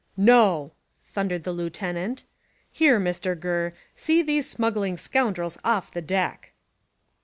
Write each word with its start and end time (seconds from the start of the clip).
"No!" 0.17 0.71
thundered 1.05 1.43
the 1.43 1.51
lieutenant. 1.51 2.23
"Here, 2.71 2.99
Mr 2.99 3.39
Gurr, 3.39 3.73
see 3.95 4.23
these 4.23 4.49
smuggling 4.49 4.97
scoundrels 4.97 5.59
off 5.63 5.91
the 5.91 6.01
deck." 6.01 6.53